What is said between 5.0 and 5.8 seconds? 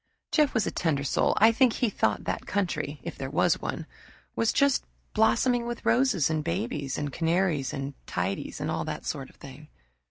blossoming